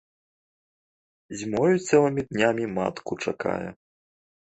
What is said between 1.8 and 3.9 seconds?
цэлымі днямі матку чакае.